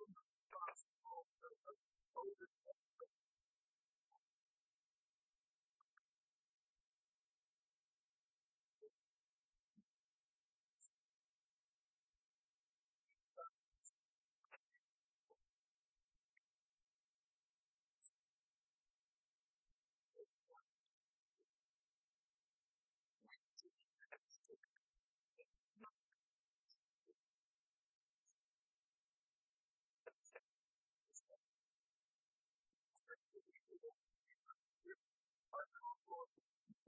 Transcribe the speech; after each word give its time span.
from 0.00 0.14
the 0.16 0.48
gospel 0.48 1.28
of 1.28 2.26
the 2.40 2.59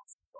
Washington. 0.00 0.39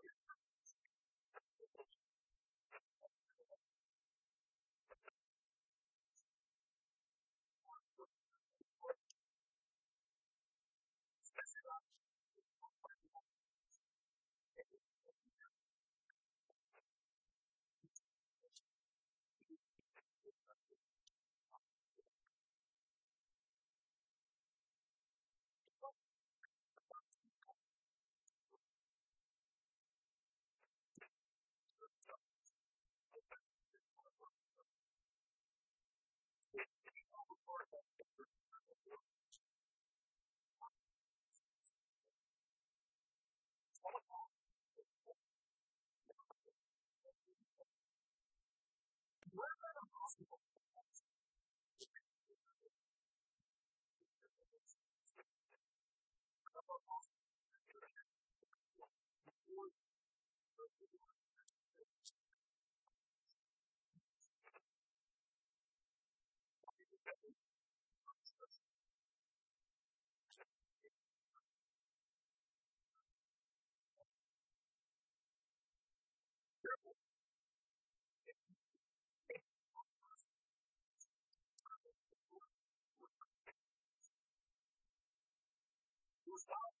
God 86.49 86.80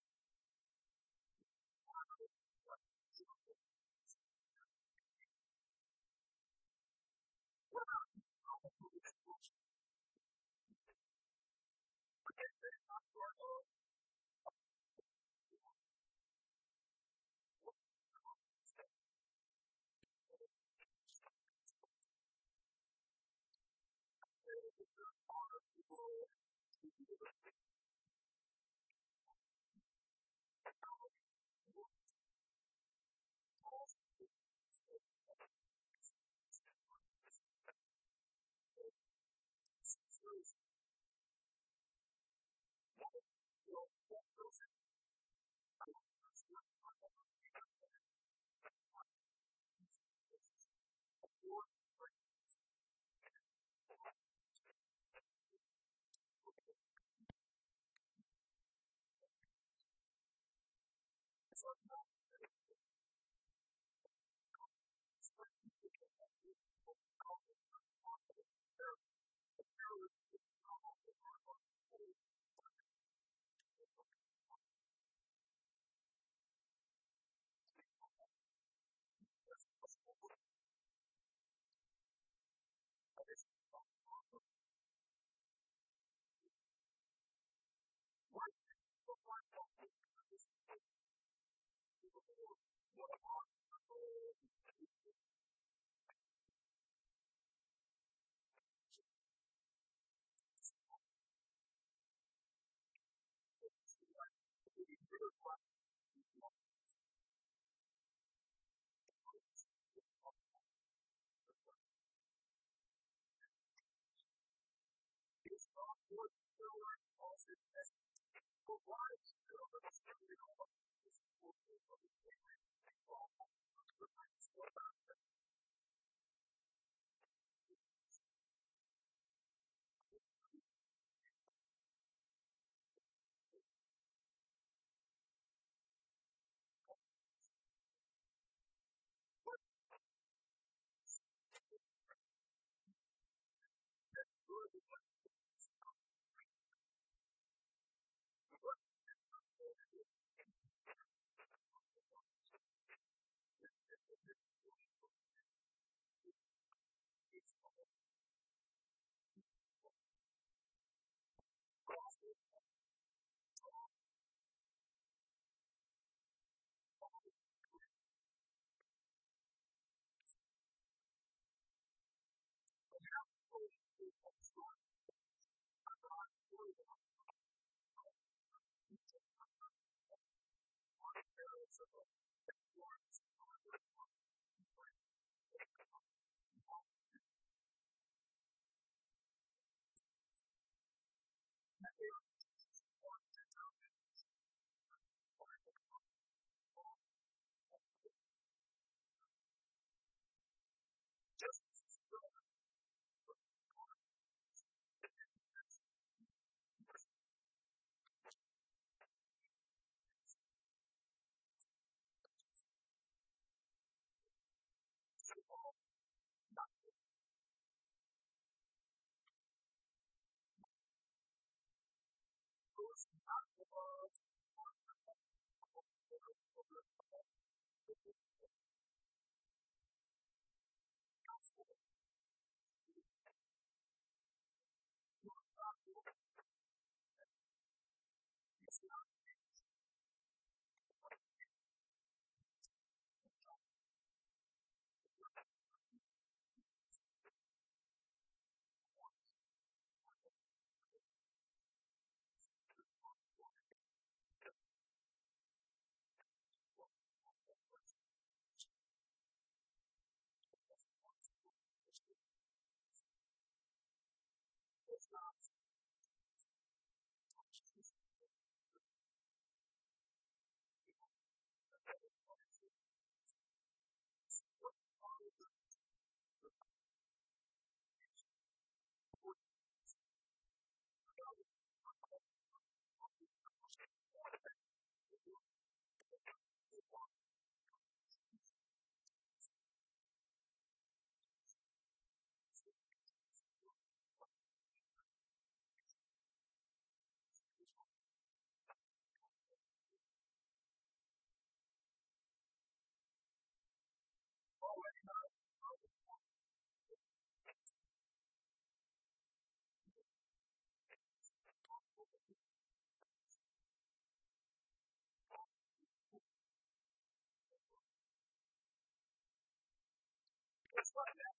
like 320.97 321.15
that. 321.19 321.35